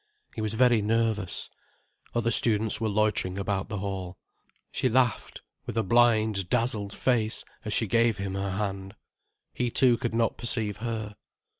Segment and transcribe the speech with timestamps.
[0.33, 1.47] He was very nervous.
[2.15, 4.17] Other students were loitering about the hall.
[4.71, 8.95] She laughed, with a blind, dazzled face, as she gave him her hand.
[9.53, 11.17] He too could not perceive her.